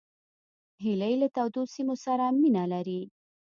[0.83, 3.01] هیلۍ له تودو سیمو سره مینه لري